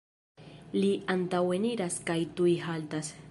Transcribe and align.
Li 0.77 0.89
antaŭeniras 1.15 1.99
kaj 2.09 2.19
tuj 2.41 2.57
haltas. 2.69 3.19